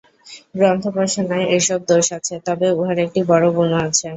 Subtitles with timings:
[0.55, 4.07] গ্রন্থোপাসনায় এইসব দোষ আছে, তবে উহার একটি বড় গুণও আছে।